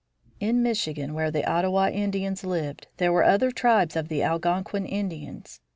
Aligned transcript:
In 0.39 0.63
Michigan, 0.63 1.13
where 1.13 1.29
the 1.29 1.45
Ottawa 1.47 1.89
Indians 1.89 2.43
lived, 2.43 2.87
there 2.97 3.13
were 3.13 3.21
other 3.23 3.51
tribes 3.51 3.95
of 3.95 4.07
the 4.07 4.23
Algonquin 4.23 4.87
Indians. 4.87 5.61